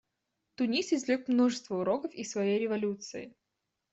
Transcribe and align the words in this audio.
Тунис 0.55 0.87
извлек 0.93 1.27
множество 1.27 1.75
уроков 1.81 2.11
из 2.15 2.31
своей 2.31 2.57
революции. 2.57 3.35